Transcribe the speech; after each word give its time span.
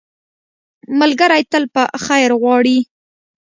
ملګری 0.99 1.43
تل 1.51 1.63
په 1.73 1.83
خیر 2.05 2.31
غواړي 2.41 2.77